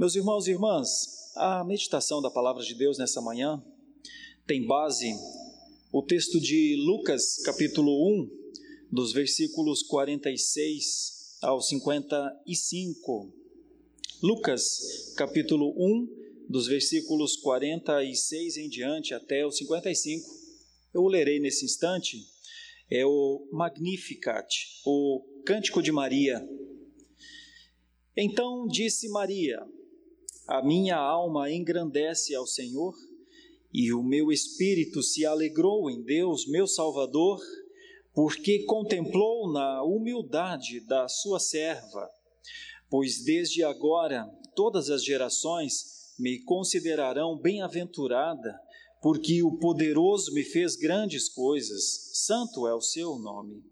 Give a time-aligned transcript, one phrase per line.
[0.00, 3.62] Meus irmãos e irmãs, a meditação da palavra de Deus nessa manhã
[4.46, 5.12] tem base
[5.92, 8.30] o texto de Lucas, capítulo 1,
[8.90, 13.30] dos versículos 46 ao 55.
[14.22, 20.26] Lucas, capítulo 1, dos versículos 46 em diante até o 55.
[20.94, 22.26] Eu lerei nesse instante,
[22.90, 26.42] é o Magnificat, o Cântico de Maria.
[28.16, 29.62] Então disse Maria:
[30.50, 32.92] A minha alma engrandece ao Senhor,
[33.72, 37.40] e o meu espírito se alegrou em Deus, meu Salvador,
[38.12, 42.10] porque contemplou na humildade da sua serva.
[42.90, 48.52] Pois desde agora todas as gerações me considerarão bem-aventurada,
[49.00, 53.62] porque o poderoso me fez grandes coisas, santo é o seu nome.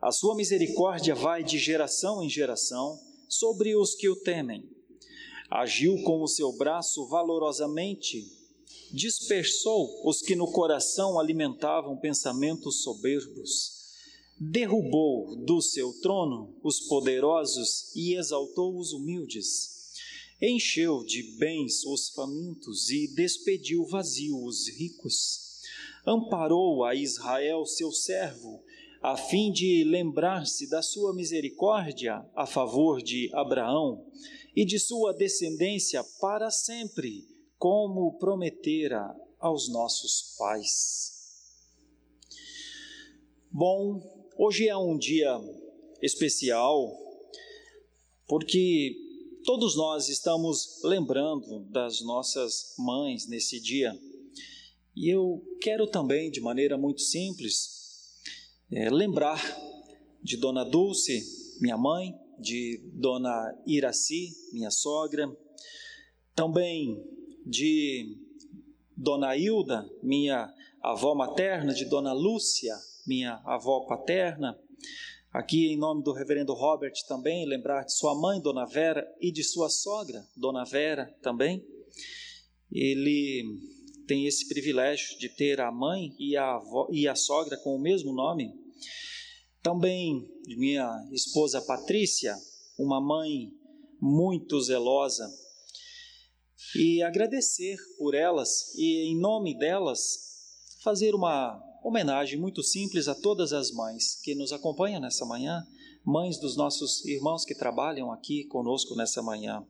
[0.00, 4.74] A sua misericórdia vai de geração em geração sobre os que o temem.
[5.50, 8.26] Agiu com o seu braço valorosamente,
[8.92, 13.72] dispersou os que no coração alimentavam pensamentos soberbos,
[14.38, 19.76] derrubou do seu trono os poderosos e exaltou os humildes
[20.40, 25.62] encheu de bens os famintos e despediu vazio os ricos.
[26.06, 28.62] Amparou a Israel, seu servo,
[29.02, 34.04] a fim de lembrar-se da sua misericórdia a favor de Abraão
[34.56, 41.12] e de sua descendência para sempre, como prometera aos nossos pais.
[43.52, 44.00] Bom,
[44.36, 45.38] hoje é um dia
[46.02, 46.90] especial,
[48.26, 49.06] porque
[49.46, 53.96] Todos nós estamos lembrando das nossas mães nesse dia.
[54.96, 58.18] E eu quero também, de maneira muito simples,
[58.72, 59.40] é, lembrar
[60.20, 65.30] de Dona Dulce, minha mãe, de Dona Iraci, minha sogra,
[66.34, 67.02] também
[67.44, 68.18] de
[68.96, 70.52] Dona Hilda, minha
[70.82, 72.74] avó materna, de Dona Lúcia,
[73.06, 74.58] minha avó paterna,
[75.36, 79.44] Aqui, em nome do reverendo Robert, também lembrar de sua mãe, Dona Vera, e de
[79.44, 81.62] sua sogra, Dona Vera, também.
[82.72, 83.44] Ele
[84.06, 87.78] tem esse privilégio de ter a mãe e a, avó, e a sogra com o
[87.78, 88.50] mesmo nome.
[89.66, 92.36] Também de minha esposa Patrícia,
[92.78, 93.50] uma mãe
[94.00, 95.28] muito zelosa.
[96.76, 100.20] E agradecer por elas e, em nome delas,
[100.84, 105.66] fazer uma homenagem muito simples a todas as mães que nos acompanham nessa manhã,
[106.04, 109.66] mães dos nossos irmãos que trabalham aqui conosco nessa manhã.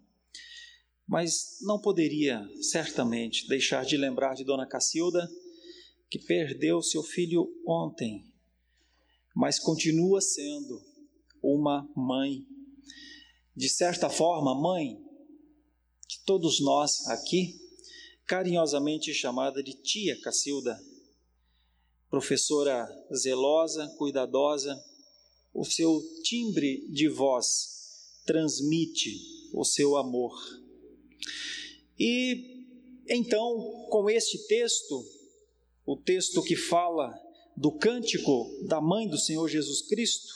[1.08, 5.26] Mas não poderia, certamente, deixar de lembrar de Dona Cacilda,
[6.10, 8.30] que perdeu seu filho ontem,
[9.36, 10.82] mas continua sendo
[11.42, 12.46] uma mãe.
[13.54, 14.98] De certa forma, mãe
[16.08, 17.54] de todos nós aqui,
[18.26, 20.82] carinhosamente chamada de Tia Cacilda
[22.08, 24.74] professora zelosa, cuidadosa,
[25.52, 29.10] o seu timbre de voz transmite
[29.52, 30.32] o seu amor.
[31.98, 32.64] E
[33.08, 35.04] então, com este texto,
[35.84, 37.12] o texto que fala
[37.56, 40.34] do cântico da mãe do Senhor Jesus Cristo,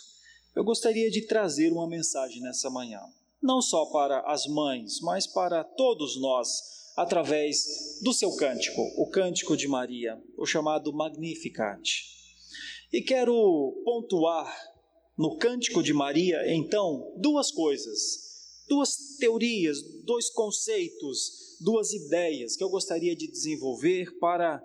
[0.56, 3.00] eu gostaria de trazer uma mensagem nessa manhã,
[3.42, 9.56] não só para as mães, mas para todos nós através do seu cântico, o Cântico
[9.56, 12.04] de Maria, o chamado Magnificat.
[12.92, 14.52] E quero pontuar
[15.16, 22.68] no Cântico de Maria, então, duas coisas, duas teorias, dois conceitos, duas ideias que eu
[22.68, 24.62] gostaria de desenvolver para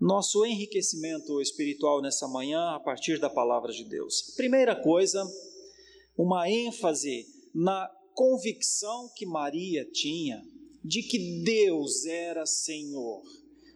[0.00, 4.32] nosso enriquecimento espiritual nessa manhã a partir da palavra de Deus.
[4.36, 5.24] Primeira coisa,
[6.16, 10.42] uma ênfase na convicção que Maria tinha
[10.84, 13.22] de que Deus era Senhor.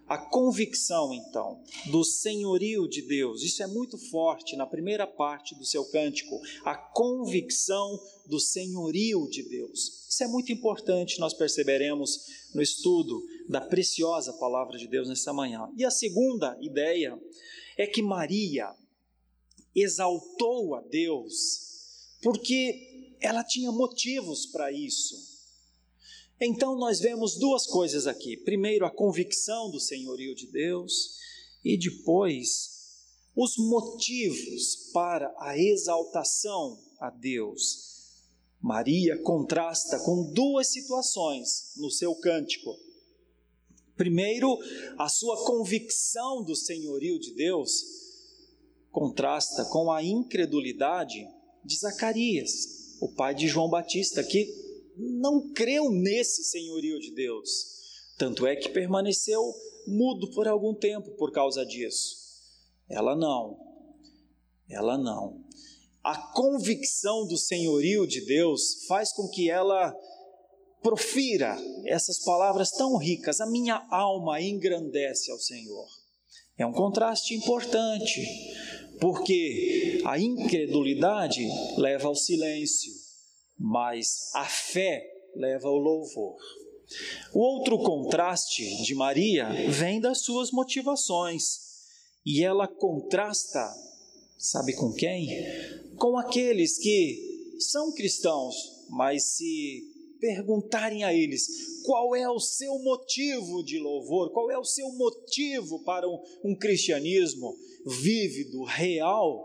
[0.07, 5.65] A convicção, então, do senhorio de Deus, isso é muito forte na primeira parte do
[5.65, 10.07] seu cântico, a convicção do senhorio de Deus.
[10.11, 15.69] Isso é muito importante, nós perceberemos no estudo da preciosa palavra de Deus nessa manhã.
[15.77, 17.19] E a segunda ideia
[17.79, 18.75] é que Maria
[19.75, 21.63] exaltou a Deus
[22.23, 25.32] porque ela tinha motivos para isso.
[26.45, 28.37] Então nós vemos duas coisas aqui.
[28.37, 31.17] Primeiro, a convicção do senhorio de Deus,
[31.65, 32.73] e depois,
[33.37, 37.93] os motivos para a exaltação a Deus.
[38.61, 42.77] Maria contrasta com duas situações no seu cântico.
[43.97, 44.59] Primeiro,
[44.99, 47.85] a sua convicção do senhorio de Deus
[48.91, 51.25] contrasta com a incredulidade
[51.65, 54.62] de Zacarias, o pai de João Batista, que
[55.21, 57.49] não creu nesse senhorio de Deus.
[58.19, 59.43] Tanto é que permaneceu
[59.87, 62.17] mudo por algum tempo por causa disso.
[62.89, 63.59] Ela não.
[64.69, 65.45] Ela não.
[66.05, 69.95] A convicção do senhorio de Deus faz com que ela
[70.83, 71.57] profira
[71.87, 73.41] essas palavras tão ricas.
[73.41, 75.87] A minha alma engrandece ao Senhor.
[76.59, 78.21] É um contraste importante,
[79.01, 81.47] porque a incredulidade
[81.79, 82.93] leva ao silêncio,
[83.63, 86.37] mas a fé leva ao louvor.
[87.33, 91.61] O outro contraste de Maria vem das suas motivações,
[92.27, 93.73] e ela contrasta,
[94.37, 95.29] sabe com quem?
[95.97, 98.55] Com aqueles que são cristãos,
[98.91, 99.89] mas se
[100.21, 101.47] perguntarem a eles
[101.85, 106.57] qual é o seu motivo de louvor, qual é o seu motivo para um, um
[106.57, 107.57] cristianismo
[107.87, 109.45] vívido, real,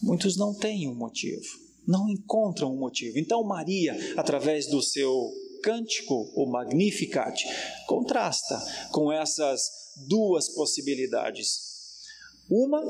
[0.00, 3.18] muitos não têm um motivo, não encontram um motivo.
[3.18, 5.30] Então, Maria, através do seu
[5.62, 7.44] cântico, o Magnificat,
[7.86, 9.62] contrasta com essas
[10.08, 11.72] duas possibilidades.
[12.50, 12.82] Uma,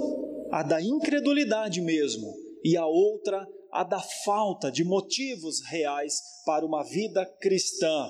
[0.50, 2.34] a da incredulidade mesmo,
[2.64, 8.08] e a outra, a da falta de motivos reais para uma vida cristã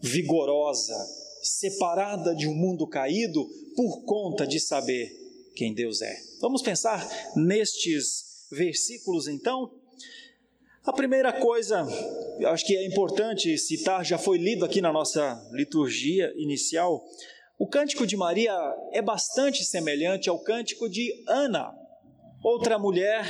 [0.00, 0.94] vigorosa,
[1.42, 3.46] separada de um mundo caído
[3.76, 5.10] por conta de saber
[5.54, 6.16] quem Deus é.
[6.40, 7.06] Vamos pensar
[7.36, 9.70] nestes versículos então?
[10.84, 11.82] A primeira coisa,
[12.48, 17.02] acho que é importante citar, já foi lido aqui na nossa liturgia inicial,
[17.58, 18.52] o cântico de Maria
[18.92, 21.74] é bastante semelhante ao cântico de Ana,
[22.42, 23.24] outra mulher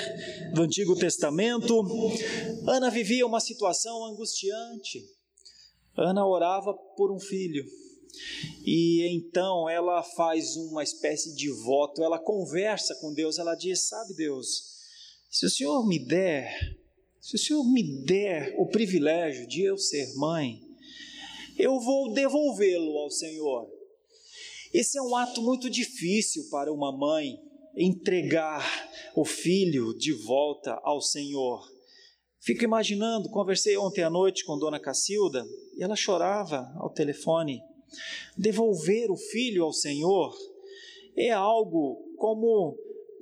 [0.53, 1.81] do Antigo Testamento.
[2.67, 5.05] Ana vivia uma situação angustiante.
[5.97, 7.65] Ana orava por um filho.
[8.67, 14.13] E então ela faz uma espécie de voto, ela conversa com Deus, ela diz: Sabe,
[14.15, 14.49] Deus,
[15.31, 16.53] se o Senhor me der,
[17.25, 20.61] se o Senhor me der o privilégio de eu ser mãe,
[21.59, 23.67] eu vou devolvê-lo ao Senhor.
[24.75, 27.41] Esse é um ato muito difícil para uma mãe,
[27.75, 28.63] entregar
[29.17, 31.67] o filho de volta ao Senhor.
[32.41, 35.47] Fico imaginando, conversei ontem à noite com Dona Cacilda
[35.79, 37.63] e ela chorava ao telefone.
[38.37, 40.37] Devolver o filho ao Senhor
[41.17, 42.77] é algo como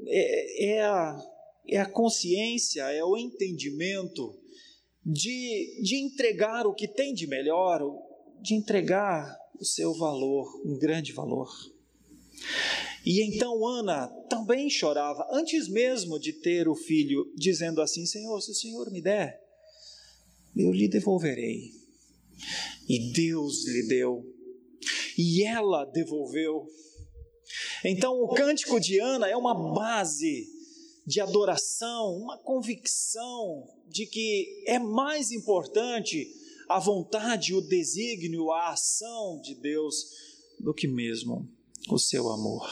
[0.09, 1.17] é, é, a,
[1.67, 4.39] é a consciência, é o entendimento
[5.05, 7.81] de, de entregar o que tem de melhor,
[8.41, 11.49] de entregar o seu valor, um grande valor.
[13.05, 18.51] E então Ana também chorava, antes mesmo de ter o filho, dizendo assim: Senhor, se
[18.51, 19.41] o Senhor me der,
[20.57, 21.71] eu lhe devolverei.
[22.89, 24.25] E Deus lhe deu,
[25.17, 26.67] e ela devolveu.
[27.85, 30.47] Então o cântico de Ana é uma base
[31.07, 36.33] de adoração, uma convicção de que é mais importante
[36.69, 40.07] a vontade, o desígnio, a ação de Deus
[40.59, 41.49] do que mesmo
[41.91, 42.69] o seu amor.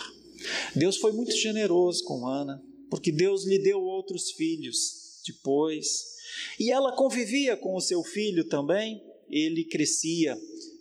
[0.74, 6.10] Deus foi muito generoso com Ana, porque Deus lhe deu outros filhos depois,
[6.58, 9.02] e ela convivia com o seu filho também.
[9.28, 10.36] Ele crescia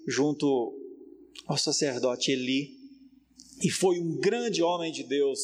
[0.07, 0.75] junto
[1.45, 2.77] ao sacerdote Eli
[3.61, 5.39] e foi um grande homem de Deus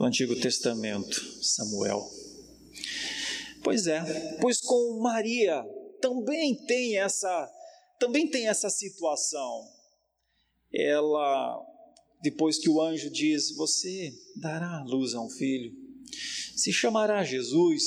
[0.00, 1.14] no Antigo Testamento,
[1.44, 2.02] Samuel.
[3.62, 5.62] Pois é, pois com Maria
[6.00, 7.52] também tem essa
[7.98, 9.62] também tem essa situação.
[10.72, 11.62] Ela
[12.22, 15.70] depois que o anjo diz: Você dará luz a um filho,
[16.56, 17.82] se chamará Jesus,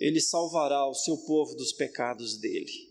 [0.00, 2.85] ele salvará o seu povo dos pecados dele.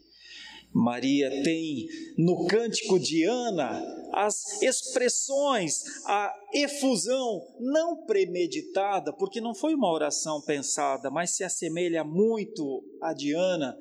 [0.77, 9.73] Maria tem no cântico de Ana as expressões, a efusão não premeditada, porque não foi
[9.73, 13.77] uma oração pensada, mas se assemelha muito a de Ana,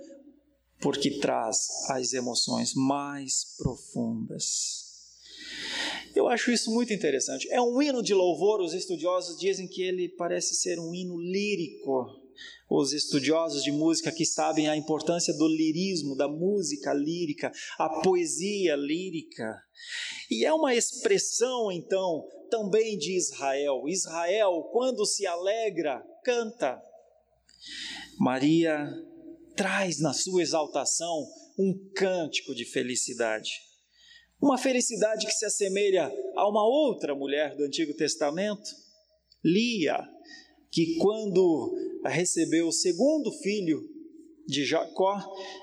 [0.80, 4.84] porque traz as emoções mais profundas.
[6.14, 7.48] Eu acho isso muito interessante.
[7.50, 12.23] É um hino de louvor, os estudiosos dizem que ele parece ser um hino lírico.
[12.70, 18.76] Os estudiosos de música que sabem a importância do lirismo, da música lírica, a poesia
[18.76, 19.60] lírica.
[20.30, 23.88] E é uma expressão, então, também de Israel.
[23.88, 26.80] Israel, quando se alegra, canta.
[28.18, 28.88] Maria
[29.56, 31.26] traz na sua exaltação
[31.58, 33.50] um cântico de felicidade.
[34.40, 38.68] Uma felicidade que se assemelha a uma outra mulher do Antigo Testamento,
[39.42, 39.98] Lia,
[40.74, 41.72] que quando
[42.04, 43.88] recebeu o segundo filho
[44.44, 45.22] de Jacó,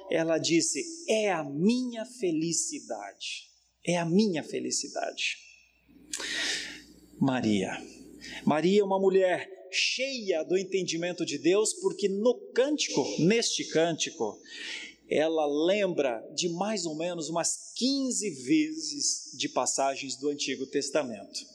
[0.09, 3.49] ela disse: É a minha felicidade,
[3.85, 5.37] é a minha felicidade.
[7.19, 7.71] Maria.
[8.45, 14.39] Maria é uma mulher cheia do entendimento de Deus, porque no cântico, neste cântico,
[15.09, 21.51] ela lembra de mais ou menos umas 15 vezes de passagens do Antigo Testamento.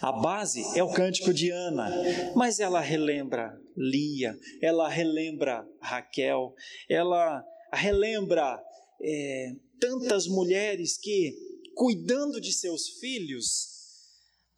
[0.00, 1.88] A base é o cântico de Ana,
[2.34, 6.54] mas ela relembra Lia, ela relembra Raquel,
[6.88, 8.60] ela relembra
[9.00, 11.36] é, tantas mulheres que,
[11.74, 13.68] cuidando de seus filhos,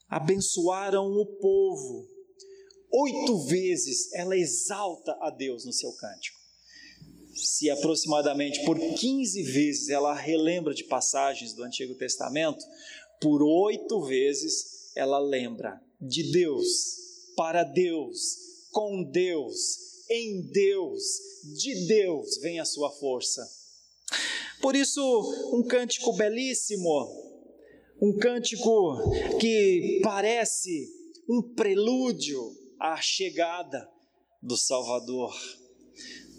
[0.08, 2.08] abençoaram o povo.
[2.90, 6.38] Oito vezes ela exalta a Deus no seu cântico.
[7.34, 12.64] Se aproximadamente por 15 vezes ela relembra de passagens do Antigo Testamento,
[13.20, 21.02] por oito vezes ela lembra de Deus, para Deus, com Deus, em Deus,
[21.56, 23.46] de Deus vem a sua força.
[24.60, 25.02] Por isso,
[25.52, 27.06] um cântico belíssimo,
[28.00, 28.98] um cântico
[29.38, 30.88] que parece
[31.28, 33.88] um prelúdio à chegada
[34.42, 35.34] do Salvador.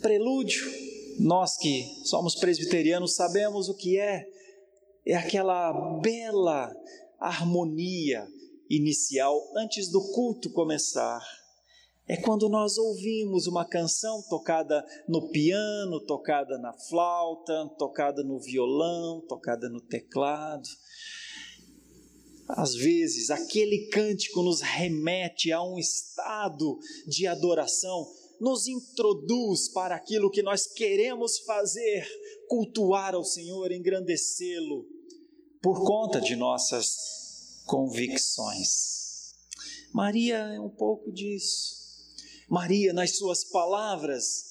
[0.01, 0.65] Prelúdio,
[1.19, 4.27] nós que somos presbiterianos sabemos o que é,
[5.05, 6.75] é aquela bela
[7.19, 8.27] harmonia
[8.69, 11.21] inicial antes do culto começar.
[12.07, 19.21] É quando nós ouvimos uma canção tocada no piano, tocada na flauta, tocada no violão,
[19.27, 20.69] tocada no teclado.
[22.47, 28.05] Às vezes, aquele cântico nos remete a um estado de adoração,
[28.39, 32.07] nos introduz para aquilo que nós queremos fazer,
[32.47, 34.85] cultuar ao Senhor, engrandecê-lo,
[35.59, 37.24] por conta de nossas
[37.65, 39.33] convicções.
[39.93, 41.75] Maria é um pouco disso.
[42.49, 44.45] Maria, nas suas palavras,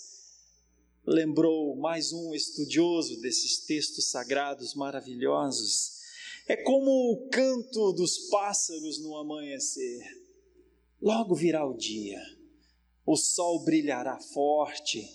[1.07, 5.95] lembrou mais um estudioso desses textos sagrados maravilhosos
[6.47, 10.03] é como o canto dos pássaros no amanhecer.
[11.01, 12.21] Logo virá o dia,
[13.07, 15.09] o sol brilhará forte,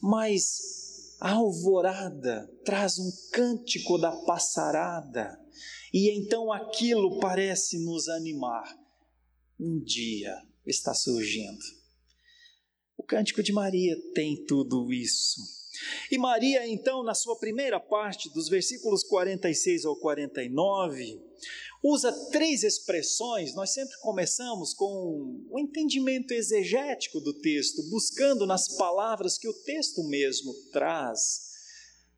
[0.00, 5.38] mas a alvorada traz um cântico da passarada,
[5.92, 8.64] e então aquilo parece nos animar.
[9.58, 10.34] Um dia
[10.66, 11.64] está surgindo.
[12.96, 15.40] O cântico de Maria tem tudo isso.
[16.10, 21.20] E Maria, então, na sua primeira parte, dos versículos 46 ao 49,
[21.82, 23.54] usa três expressões.
[23.54, 29.52] Nós sempre começamos com o um entendimento exegético do texto, buscando nas palavras que o
[29.52, 31.46] texto mesmo traz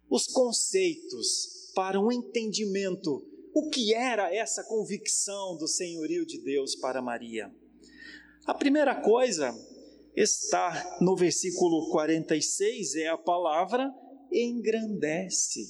[0.08, 3.26] os conceitos para um entendimento.
[3.54, 7.50] O que era essa convicção do senhorio de Deus para Maria?
[8.46, 9.54] A primeira coisa
[10.14, 13.92] está no versículo 46 é a palavra
[14.32, 15.60] engrandece.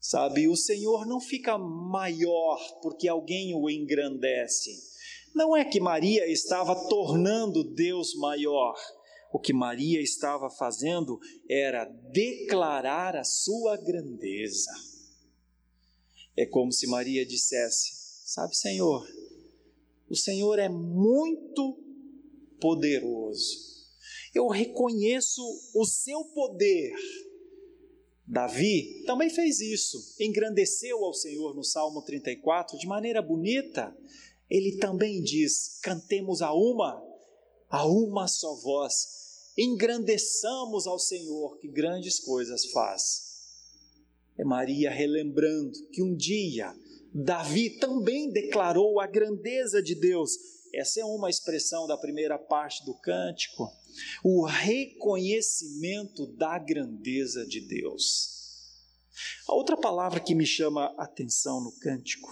[0.00, 4.70] Sabe, o Senhor não fica maior porque alguém o engrandece.
[5.34, 8.74] Não é que Maria estava tornando Deus maior.
[9.32, 14.70] O que Maria estava fazendo era declarar a sua grandeza.
[16.38, 17.90] É como se Maria dissesse:
[18.24, 19.04] Sabe, Senhor,
[20.08, 21.76] o Senhor é muito
[22.60, 23.58] poderoso.
[24.32, 25.42] Eu reconheço
[25.74, 26.94] o seu poder.
[28.24, 33.92] Davi também fez isso, engrandeceu ao Senhor no Salmo 34 de maneira bonita.
[34.48, 37.02] Ele também diz: cantemos a uma,
[37.68, 43.27] a uma só voz, engrandeçamos ao Senhor que grandes coisas faz.
[44.38, 46.72] É Maria relembrando que um dia
[47.12, 52.94] Davi também declarou a grandeza de Deus essa é uma expressão da primeira parte do
[52.94, 53.70] cântico,
[54.22, 58.36] o reconhecimento da grandeza de Deus.
[59.48, 62.28] A outra palavra que me chama a atenção no cântico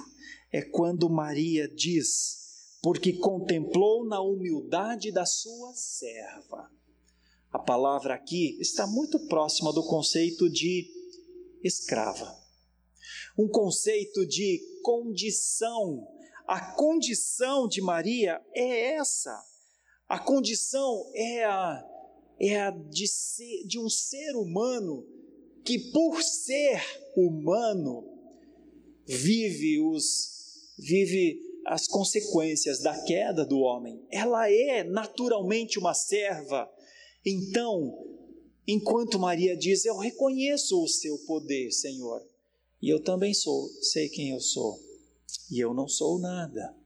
[0.53, 6.71] é quando Maria diz: porque contemplou na humildade da sua serva.
[7.51, 10.89] A palavra aqui está muito próxima do conceito de
[11.67, 12.35] escrava.
[13.39, 16.07] Um conceito de condição
[16.47, 19.37] a condição de Maria é essa.
[20.09, 21.85] A condição é a,
[22.39, 25.05] é a de, ser, de um ser humano
[25.65, 26.81] que, por ser
[27.17, 28.09] humano,
[29.05, 30.37] vive os
[30.79, 34.07] vive as consequências da queda do homem.
[34.11, 36.71] Ela é naturalmente uma serva.
[37.25, 38.16] Então,
[38.67, 42.23] enquanto Maria diz: Eu reconheço o seu poder, Senhor,
[42.83, 44.87] e eu também sou, sei quem eu sou
[45.51, 46.77] e eu não sou nada.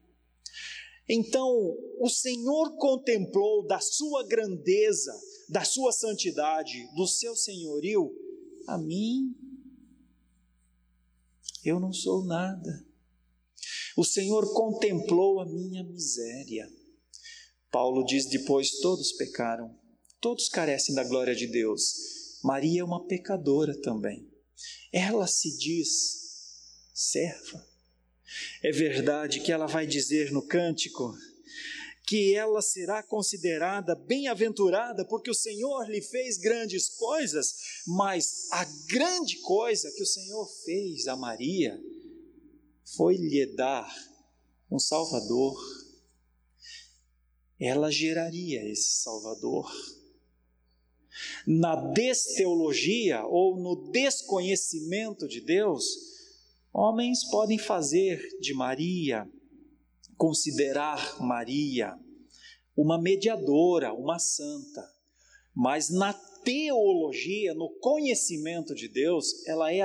[1.09, 5.13] Então, o Senhor contemplou da sua grandeza,
[5.49, 8.15] da sua santidade, do seu senhorio,
[8.69, 9.35] a mim.
[11.65, 12.87] Eu não sou nada.
[13.97, 16.71] O Senhor contemplou a minha miséria.
[17.71, 19.77] Paulo diz depois: todos pecaram,
[20.21, 24.29] todos carecem da glória de Deus, Maria é uma pecadora também.
[24.93, 26.21] Ela se diz
[26.95, 27.67] serva.
[28.63, 31.15] É verdade que ela vai dizer no cântico
[32.07, 39.37] que ela será considerada bem-aventurada porque o Senhor lhe fez grandes coisas, mas a grande
[39.43, 41.81] coisa que o Senhor fez a Maria
[42.97, 43.89] foi lhe dar
[44.71, 45.57] um Salvador.
[47.61, 49.71] Ela geraria esse Salvador.
[51.47, 55.85] Na desteologia ou no desconhecimento de Deus,
[56.73, 59.29] homens podem fazer de Maria,
[60.17, 61.99] considerar Maria
[62.77, 64.89] uma mediadora, uma santa,
[65.55, 66.15] mas na
[66.45, 69.81] teologia, no conhecimento de Deus, ela é,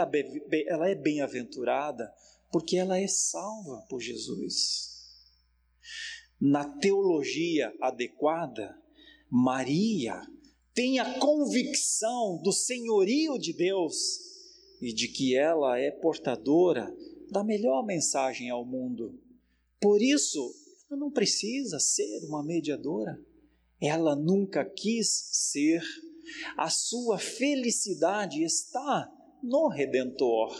[0.67, 2.13] ela é bem-aventurada
[2.51, 4.95] porque ela é salva por Jesus.
[6.39, 8.77] Na teologia adequada,
[9.29, 10.21] Maria
[10.75, 13.95] tem a convicção do senhorio de Deus
[14.81, 16.93] e de que ela é portadora
[17.31, 19.17] da melhor mensagem ao mundo.
[19.79, 20.53] Por isso,
[20.89, 23.17] ela não precisa ser uma mediadora.
[23.79, 25.81] Ela nunca quis ser.
[26.57, 29.09] A sua felicidade está
[29.41, 30.53] no Redentor.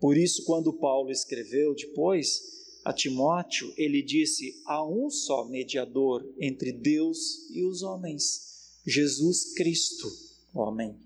[0.00, 2.40] Por isso, quando Paulo escreveu depois
[2.84, 8.48] a Timóteo, ele disse: há um só mediador entre Deus e os homens,
[8.88, 10.08] Jesus Cristo,
[10.54, 10.98] homem.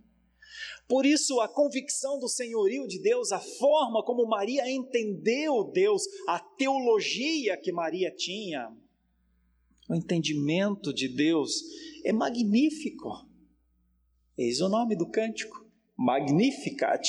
[0.88, 6.38] Por isso, a convicção do senhorio de Deus, a forma como Maria entendeu Deus, a
[6.38, 8.70] teologia que Maria tinha,
[9.88, 11.62] o entendimento de Deus
[12.04, 13.08] é magnífico.
[14.36, 17.06] Eis o nome do cântico, Magnificat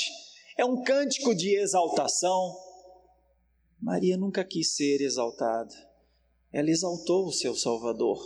[0.58, 2.56] é um cântico de exaltação.
[3.82, 5.74] Maria nunca quis ser exaltada.
[6.51, 8.20] Ela exaltou o seu Salvador.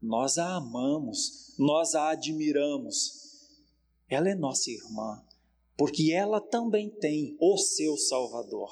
[0.00, 3.12] Nós a amamos, nós a admiramos.
[4.08, 5.22] Ela é nossa irmã,
[5.76, 8.70] porque ela também tem o seu Salvador.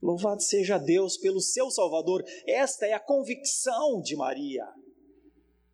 [0.00, 2.24] Louvado seja Deus pelo seu Salvador.
[2.46, 4.66] Esta é a convicção de Maria.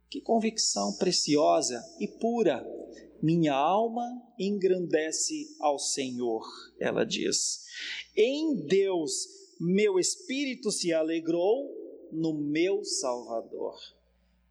[0.09, 2.65] Que convicção preciosa e pura
[3.23, 6.45] minha alma engrandece ao Senhor,
[6.81, 7.65] ela diz.
[8.17, 9.29] Em Deus,
[9.61, 11.71] meu espírito se alegrou
[12.11, 13.77] no meu Salvador.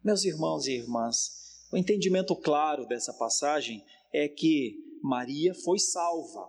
[0.04, 6.48] Meus irmãos e irmãs, o entendimento claro dessa passagem é que Maria foi salva.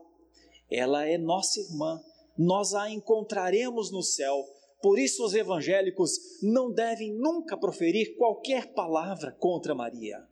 [0.70, 2.02] Ela é nossa irmã.
[2.38, 4.44] Nós a encontraremos no céu.
[4.82, 10.28] Por isso, os evangélicos não devem nunca proferir qualquer palavra contra Maria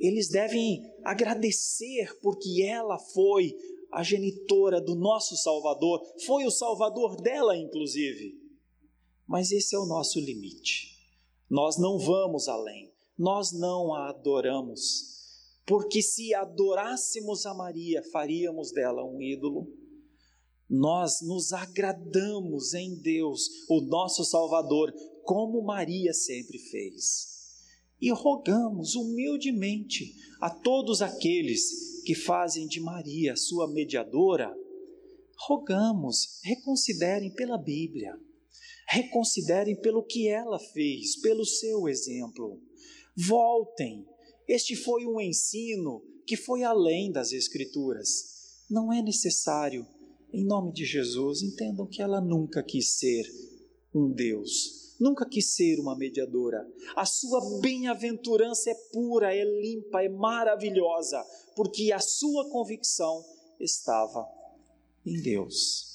[0.00, 3.54] eles devem agradecer porque ela foi
[3.92, 8.40] a genitora do nosso Salvador, foi o Salvador dela, inclusive.
[9.26, 10.98] Mas esse é o nosso limite.
[11.50, 15.10] Nós não vamos além, nós não a adoramos,
[15.66, 19.66] porque se adorássemos a Maria, faríamos dela um ídolo.
[20.68, 27.28] Nós nos agradamos em Deus, o nosso Salvador, como Maria sempre fez.
[28.00, 34.54] E rogamos humildemente a todos aqueles que fazem de Maria sua mediadora,
[35.48, 38.16] rogamos, reconsiderem pela Bíblia,
[38.90, 42.60] reconsiderem pelo que ela fez, pelo seu exemplo.
[43.16, 44.04] Voltem.
[44.48, 48.64] Este foi um ensino que foi além das Escrituras.
[48.68, 49.86] Não é necessário,
[50.32, 53.24] em nome de Jesus, entendam que ela nunca quis ser
[53.94, 56.68] um Deus nunca quis ser uma mediadora.
[56.94, 61.24] A sua bem-aventurança é pura, é limpa, é maravilhosa,
[61.56, 63.24] porque a sua convicção
[63.58, 64.28] estava
[65.06, 65.90] em Deus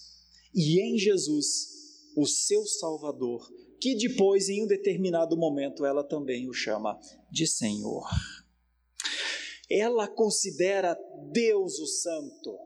[0.55, 1.74] e em Jesus,
[2.15, 3.47] o seu Salvador,
[3.79, 6.99] que depois, em um determinado momento, ela também o chama
[7.29, 8.07] de Senhor.
[9.69, 10.97] Ela considera
[11.31, 12.57] Deus o Santo.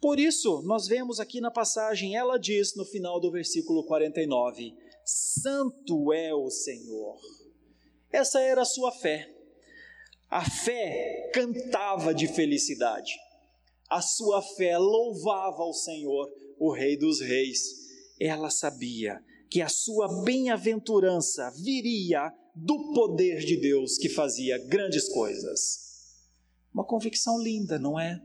[0.00, 4.74] Por isso, nós vemos aqui na passagem, ela diz no final do versículo 49:
[5.04, 7.20] Santo é o Senhor.
[8.10, 9.28] Essa era a sua fé.
[10.28, 13.12] A fé cantava de felicidade.
[13.88, 16.28] A sua fé louvava ao Senhor,
[16.58, 17.81] o Rei dos Reis.
[18.20, 26.18] Ela sabia que a sua bem-aventurança viria do poder de Deus que fazia grandes coisas.
[26.72, 28.22] Uma convicção linda, não é?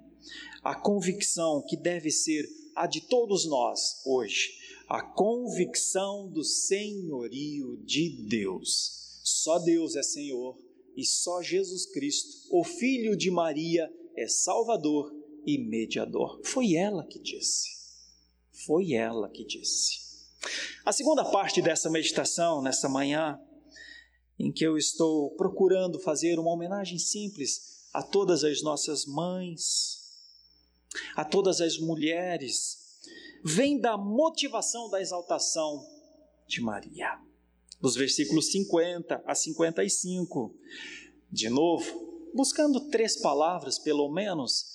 [0.63, 8.25] A convicção que deve ser a de todos nós hoje a convicção do senhorio de
[8.25, 9.19] Deus.
[9.23, 10.57] Só Deus é Senhor
[10.95, 15.13] e só Jesus Cristo, o Filho de Maria, é Salvador
[15.45, 16.41] e mediador.
[16.43, 17.76] Foi ela que disse.
[18.65, 20.07] Foi ela que disse.
[20.85, 23.39] A segunda parte dessa meditação, nessa manhã,
[24.39, 29.97] em que eu estou procurando fazer uma homenagem simples a todas as nossas mães,
[31.15, 32.99] a todas as mulheres,
[33.43, 35.85] vem da motivação da exaltação
[36.47, 37.19] de Maria.
[37.81, 40.55] Nos versículos 50 a 55.
[41.31, 44.65] De novo, buscando três palavras, pelo menos,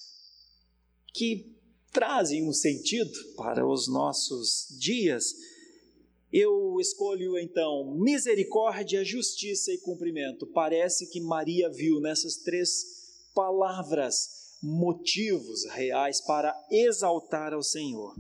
[1.15, 1.57] que
[1.93, 5.35] trazem um sentido para os nossos dias
[6.33, 10.47] eu escolho então misericórdia, justiça e cumprimento.
[10.47, 12.87] Parece que Maria viu nessas três
[13.35, 18.17] palavras motivos reais para exaltar ao Senhor.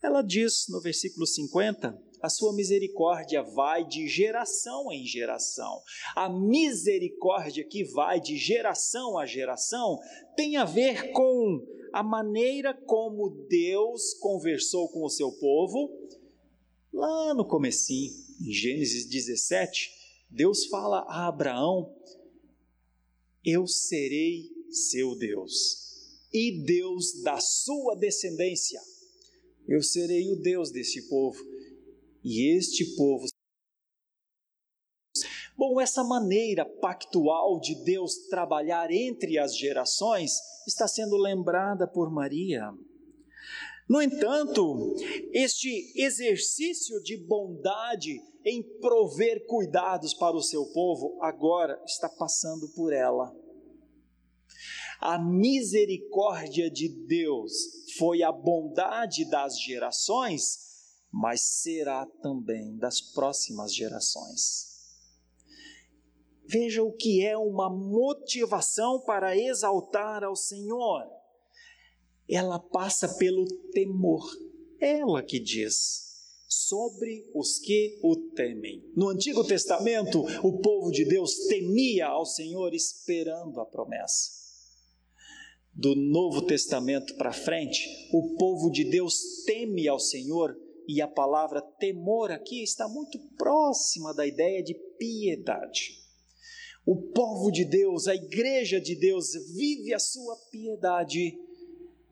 [0.00, 5.82] Ela diz no versículo 50: a sua misericórdia vai de geração em geração.
[6.14, 9.98] A misericórdia que vai de geração a geração
[10.36, 11.60] tem a ver com
[11.94, 15.90] a maneira como Deus conversou com o seu povo
[16.94, 19.90] Lá no comecinho, em Gênesis 17,
[20.30, 21.92] Deus fala a Abraão:
[23.44, 28.80] Eu serei seu Deus e Deus da sua descendência.
[29.66, 31.42] Eu serei o Deus desse povo
[32.22, 33.26] e este povo
[35.66, 40.34] Bom, essa maneira pactual de Deus trabalhar entre as gerações
[40.68, 42.70] está sendo lembrada por Maria.
[43.88, 44.94] No entanto,
[45.32, 52.92] este exercício de bondade em prover cuidados para o seu povo agora está passando por
[52.92, 53.34] ela.
[55.00, 57.54] A misericórdia de Deus
[57.96, 60.58] foi a bondade das gerações,
[61.10, 64.73] mas será também das próximas gerações.
[66.46, 71.04] Veja o que é uma motivação para exaltar ao Senhor
[72.28, 74.24] ela passa pelo temor.
[74.80, 76.04] Ela que diz
[76.48, 78.84] sobre os que o temem.
[78.96, 84.44] No Antigo Testamento, o povo de Deus temia ao Senhor esperando a promessa.
[85.72, 91.60] Do Novo Testamento para frente, o povo de Deus teme ao Senhor e a palavra
[91.60, 96.03] temor aqui está muito próxima da ideia de piedade.
[96.86, 101.38] O povo de Deus, a igreja de Deus, vive a sua piedade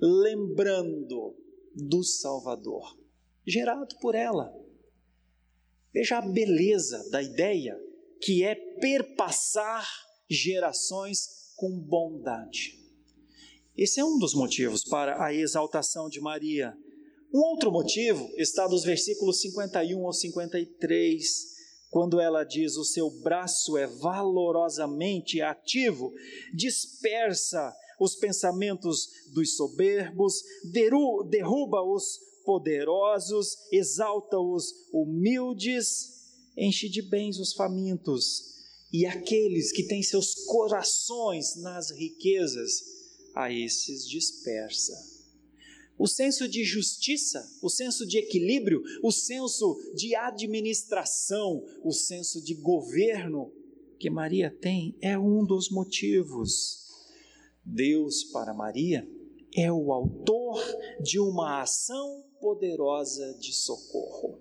[0.01, 1.37] lembrando
[1.75, 2.99] do Salvador,
[3.47, 4.53] gerado por ela.
[5.93, 7.79] Veja a beleza da ideia
[8.21, 9.87] que é perpassar
[10.31, 12.79] gerações com bondade.
[13.77, 16.77] Esse é um dos motivos para a exaltação de Maria.
[17.33, 21.52] Um outro motivo está dos versículos 51 ao 53,
[21.93, 26.11] quando ela diz: O seu braço é valorosamente ativo,
[26.55, 30.43] dispersa os pensamentos dos soberbos,
[31.29, 36.09] derruba os poderosos, exalta os humildes,
[36.57, 38.43] enche de bens os famintos,
[38.91, 42.73] e aqueles que têm seus corações nas riquezas,
[43.35, 45.12] a esses dispersa.
[46.03, 52.57] O senso de justiça, o senso de equilíbrio, o senso de administração, o senso de
[52.57, 53.53] governo
[54.01, 57.07] que Maria tem é um dos motivos
[57.65, 59.09] Deus para Maria
[59.55, 60.61] é o autor
[61.01, 64.41] de uma ação poderosa de socorro.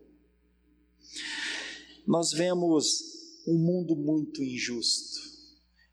[2.08, 3.04] Nós vemos
[3.48, 5.20] um mundo muito injusto.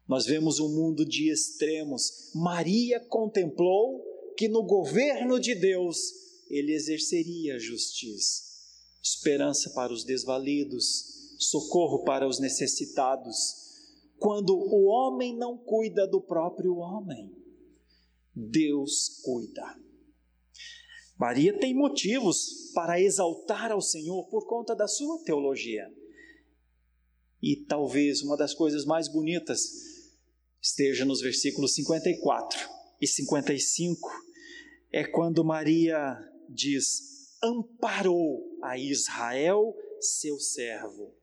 [0.08, 2.32] Nós vemos um mundo de extremos.
[2.34, 4.07] Maria contemplou
[4.38, 5.98] que no governo de Deus
[6.48, 8.44] ele exerceria justiça,
[9.02, 13.66] esperança para os desvalidos, socorro para os necessitados
[14.16, 17.36] quando o homem não cuida do próprio homem,
[18.32, 19.76] Deus cuida.
[21.18, 25.92] Maria tem motivos para exaltar ao Senhor por conta da sua teologia.
[27.42, 29.68] E talvez uma das coisas mais bonitas
[30.62, 34.27] esteja nos versículos 54 e 55,
[34.92, 36.16] é quando Maria
[36.48, 41.14] diz: amparou a Israel, seu servo,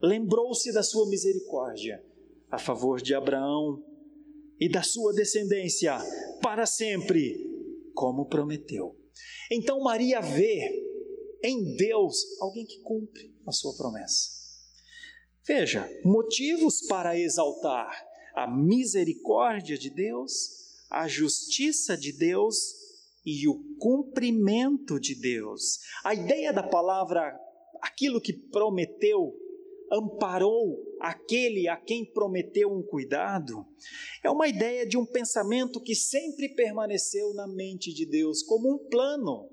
[0.00, 2.04] lembrou-se da sua misericórdia
[2.50, 3.82] a favor de Abraão
[4.60, 5.98] e da sua descendência
[6.42, 7.50] para sempre,
[7.94, 8.96] como prometeu.
[9.50, 10.60] Então Maria vê
[11.42, 14.30] em Deus alguém que cumpre a sua promessa.
[15.44, 17.92] Veja, motivos para exaltar
[18.34, 22.81] a misericórdia de Deus, a justiça de Deus
[23.24, 25.78] e o cumprimento de Deus.
[26.04, 27.38] A ideia da palavra
[27.80, 29.36] aquilo que prometeu
[29.90, 33.66] amparou aquele a quem prometeu um cuidado,
[34.24, 38.78] é uma ideia de um pensamento que sempre permaneceu na mente de Deus como um
[38.88, 39.50] plano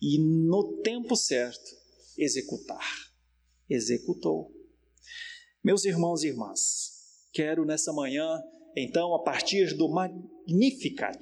[0.00, 1.76] e no tempo certo
[2.16, 2.86] executar.
[3.68, 4.52] Executou.
[5.64, 8.40] Meus irmãos e irmãs, quero nessa manhã
[8.76, 11.18] então, a partir do Magnificat,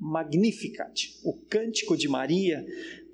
[0.00, 2.64] Magnificat, o cântico de Maria,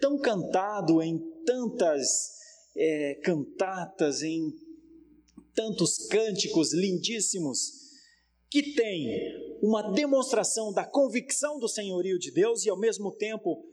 [0.00, 2.36] tão cantado em tantas
[2.76, 4.54] é, cantatas, em
[5.52, 7.72] tantos cânticos lindíssimos,
[8.48, 9.08] que tem
[9.60, 13.64] uma demonstração da convicção do senhorio de Deus e, ao mesmo tempo,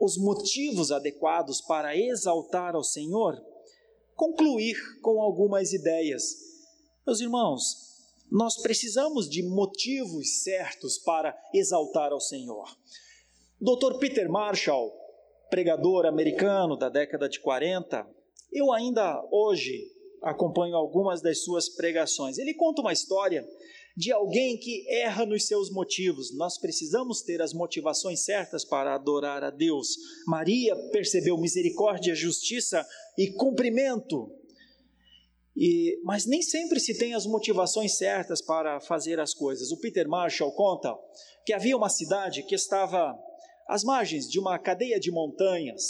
[0.00, 3.40] os motivos adequados para exaltar ao Senhor,
[4.14, 6.22] concluir com algumas ideias.
[7.06, 7.85] Meus irmãos,
[8.30, 12.68] nós precisamos de motivos certos para exaltar ao Senhor.
[13.60, 13.98] Dr.
[13.98, 14.92] Peter Marshall,
[15.48, 18.06] pregador americano da década de 40,
[18.52, 19.90] eu ainda hoje
[20.22, 22.38] acompanho algumas das suas pregações.
[22.38, 23.46] Ele conta uma história
[23.96, 26.36] de alguém que erra nos seus motivos.
[26.36, 29.96] Nós precisamos ter as motivações certas para adorar a Deus.
[30.26, 32.86] Maria percebeu misericórdia, justiça
[33.16, 34.30] e cumprimento.
[35.56, 39.72] E, mas nem sempre se tem as motivações certas para fazer as coisas.
[39.72, 40.94] O Peter Marshall conta
[41.44, 43.18] que havia uma cidade que estava
[43.66, 45.82] às margens de uma cadeia de montanhas.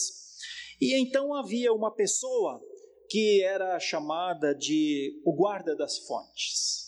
[0.80, 2.60] E então havia uma pessoa
[3.08, 6.86] que era chamada de o guarda das fontes.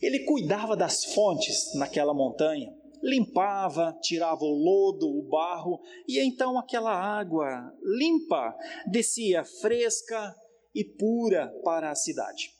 [0.00, 6.92] Ele cuidava das fontes naquela montanha, limpava, tirava o lodo, o barro, e então aquela
[6.92, 8.56] água limpa
[8.90, 10.34] descia fresca
[10.74, 12.52] e pura para a cidade.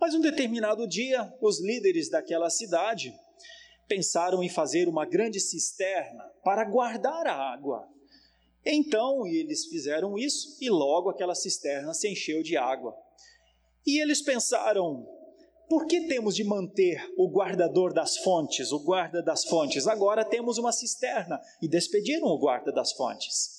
[0.00, 3.14] Mas um determinado dia, os líderes daquela cidade
[3.88, 7.88] pensaram em fazer uma grande cisterna para guardar a água.
[8.64, 12.94] Então eles fizeram isso e logo aquela cisterna se encheu de água.
[13.86, 15.06] E eles pensaram:
[15.68, 19.86] por que temos de manter o guardador das fontes, o guarda das fontes?
[19.86, 23.56] Agora temos uma cisterna e despediram o guarda das fontes.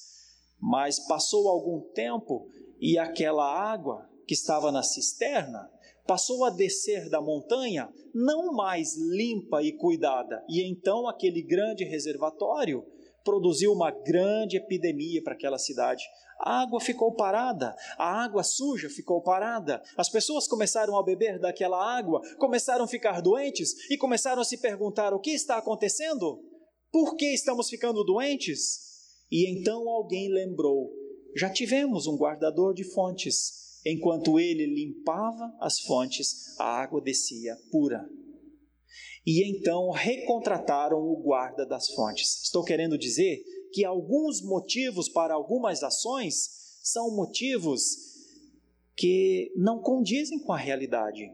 [0.60, 2.48] Mas passou algum tempo
[2.80, 5.70] e aquela água que estava na cisterna
[6.08, 12.84] passou a descer da montanha, não mais limpa e cuidada, e então aquele grande reservatório
[13.24, 16.04] produziu uma grande epidemia para aquela cidade.
[16.40, 19.82] A água ficou parada, a água suja ficou parada.
[19.98, 24.58] As pessoas começaram a beber daquela água, começaram a ficar doentes e começaram a se
[24.58, 26.42] perguntar: o que está acontecendo?
[26.92, 28.80] Por que estamos ficando doentes?
[29.30, 30.90] E então alguém lembrou:
[31.36, 33.82] já tivemos um guardador de fontes.
[33.86, 38.10] Enquanto ele limpava as fontes, a água descia pura.
[39.26, 42.44] E então recontrataram o guarda das fontes.
[42.44, 48.10] Estou querendo dizer que alguns motivos para algumas ações são motivos
[48.96, 51.32] que não condizem com a realidade.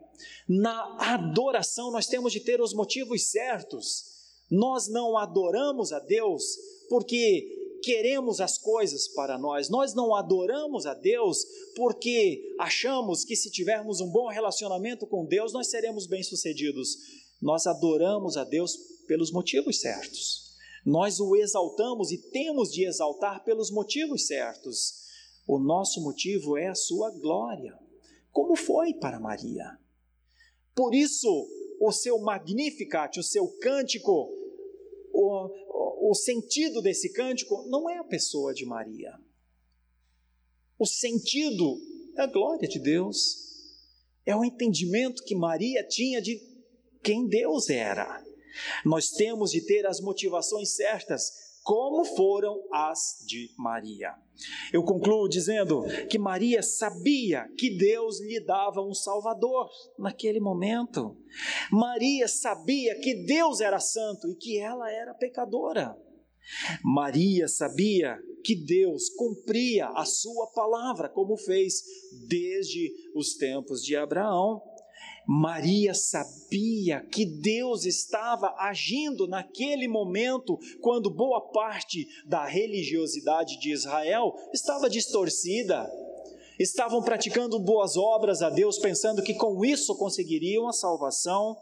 [0.47, 4.03] Na adoração, nós temos de ter os motivos certos.
[4.51, 6.43] Nós não adoramos a Deus
[6.89, 11.45] porque queremos as coisas para nós, nós não adoramos a Deus
[11.75, 16.97] porque achamos que se tivermos um bom relacionamento com Deus, nós seremos bem-sucedidos.
[17.41, 18.75] Nós adoramos a Deus
[19.07, 20.45] pelos motivos certos
[20.85, 25.03] nós o exaltamos e temos de exaltar pelos motivos certos.
[25.47, 27.77] O nosso motivo é a sua glória,
[28.31, 29.79] como foi para Maria.
[30.75, 31.27] Por isso,
[31.81, 34.31] o seu Magnificat, o seu cântico,
[35.11, 35.49] o,
[36.07, 39.11] o sentido desse cântico não é a pessoa de Maria.
[40.77, 41.81] O sentido
[42.15, 43.17] é a glória de Deus,
[44.23, 46.39] é o entendimento que Maria tinha de
[47.01, 48.23] quem Deus era.
[48.85, 54.13] Nós temos de ter as motivações certas, como foram as de Maria.
[54.71, 61.17] Eu concluo dizendo que Maria sabia que Deus lhe dava um Salvador naquele momento.
[61.71, 65.97] Maria sabia que Deus era santo e que ela era pecadora.
[66.83, 71.81] Maria sabia que Deus cumpria a sua palavra, como fez
[72.29, 74.61] desde os tempos de Abraão
[75.27, 84.33] Maria sabia que Deus estava agindo naquele momento, quando boa parte da religiosidade de Israel
[84.53, 85.89] estava distorcida.
[86.59, 91.57] Estavam praticando boas obras a Deus, pensando que com isso conseguiriam a salvação.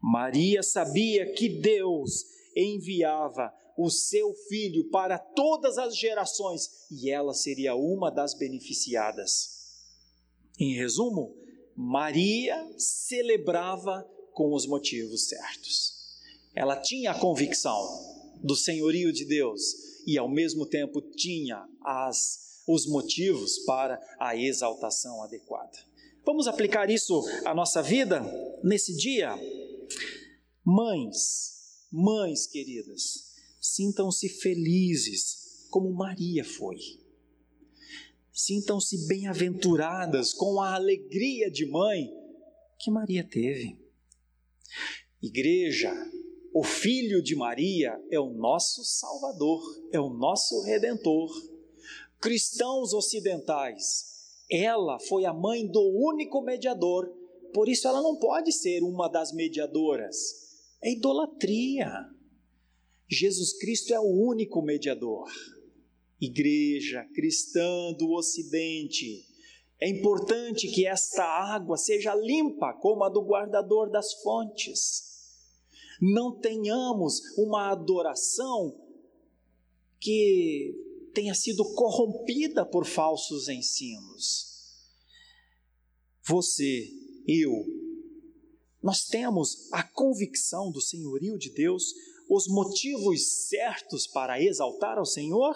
[0.00, 2.24] Maria sabia que Deus
[2.56, 9.62] enviava o seu filho para todas as gerações e ela seria uma das beneficiadas.
[10.58, 11.41] Em resumo,
[11.76, 15.94] Maria celebrava com os motivos certos.
[16.54, 17.80] Ela tinha a convicção
[18.42, 19.60] do senhorio de Deus
[20.06, 25.78] e, ao mesmo tempo, tinha as, os motivos para a exaltação adequada.
[26.24, 28.22] Vamos aplicar isso à nossa vida
[28.62, 29.34] nesse dia?
[30.64, 36.76] Mães, mães queridas, sintam-se felizes como Maria foi
[38.32, 42.10] Sintam-se bem-aventuradas com a alegria de mãe
[42.78, 43.78] que Maria teve.
[45.22, 45.92] Igreja,
[46.54, 51.30] o Filho de Maria é o nosso Salvador, é o nosso Redentor.
[52.18, 57.06] Cristãos ocidentais, ela foi a mãe do único mediador,
[57.52, 60.16] por isso ela não pode ser uma das mediadoras.
[60.82, 61.90] É idolatria.
[63.08, 65.30] Jesus Cristo é o único mediador.
[66.24, 69.26] Igreja cristã do Ocidente,
[69.80, 75.12] é importante que esta água seja limpa como a do guardador das fontes
[76.02, 78.76] não tenhamos uma adoração
[80.00, 80.74] que
[81.14, 84.50] tenha sido corrompida por falsos ensinos.
[86.24, 86.90] Você,
[87.24, 87.52] eu,
[88.82, 91.94] nós temos a convicção do senhorio de Deus,
[92.28, 95.54] os motivos certos para exaltar ao Senhor?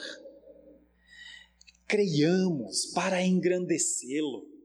[1.86, 4.56] Creiamos para engrandecê-lo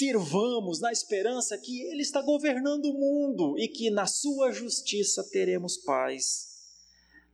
[0.00, 5.76] sirvamos na esperança que Ele está governando o mundo e que na Sua justiça teremos
[5.76, 6.48] paz.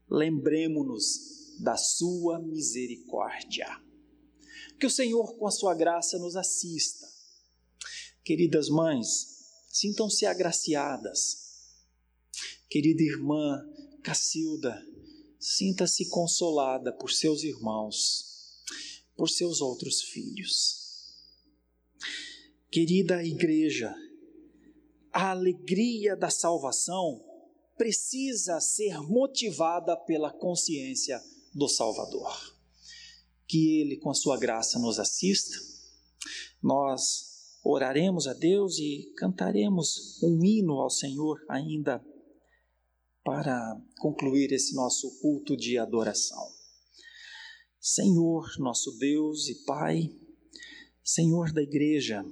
[0.09, 3.67] Lembremos-nos da Sua misericórdia.
[4.77, 7.07] Que o Senhor, com a Sua graça, nos assista.
[8.23, 9.07] Queridas mães,
[9.69, 11.47] sintam-se agraciadas.
[12.69, 13.61] Querida irmã
[14.03, 14.81] Cacilda,
[15.39, 18.63] sinta-se consolada por seus irmãos,
[19.15, 20.87] por seus outros filhos.
[22.69, 23.95] Querida igreja,
[25.11, 27.23] a alegria da salvação
[27.77, 31.21] precisa ser motivada pela consciência
[31.53, 32.55] do Salvador.
[33.47, 35.57] Que Ele, com a Sua graça, nos assista.
[36.61, 42.03] Nós oraremos a Deus e cantaremos um hino ao Senhor ainda
[43.27, 46.49] para concluir esse nosso culto de adoração.
[47.77, 50.09] Senhor, nosso Deus e Pai,
[51.03, 52.23] Senhor da igreja,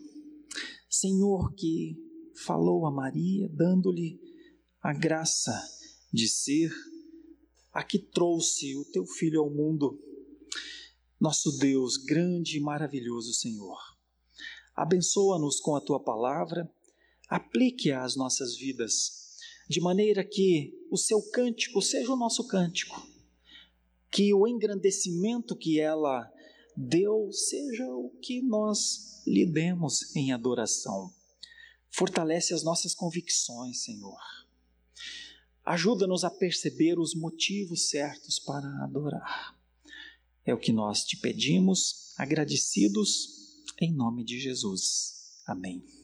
[0.89, 1.97] Senhor que
[2.45, 4.21] falou a Maria, dando-lhe
[4.81, 5.51] a graça
[6.13, 6.71] de ser
[7.73, 10.01] a que trouxe o teu filho ao mundo.
[11.19, 13.77] Nosso Deus, grande e maravilhoso Senhor,
[14.73, 16.73] abençoa-nos com a tua palavra,
[17.27, 19.24] aplique-a às nossas vidas,
[19.67, 23.07] de maneira que o seu cântico seja o nosso cântico,
[24.11, 26.31] que o engrandecimento que ela
[26.75, 31.13] deu seja o que nós lhe demos em adoração.
[31.89, 34.19] Fortalece as nossas convicções, Senhor.
[35.65, 39.57] Ajuda-nos a perceber os motivos certos para adorar.
[40.45, 45.41] É o que nós te pedimos, agradecidos, em nome de Jesus.
[45.47, 45.94] Amém.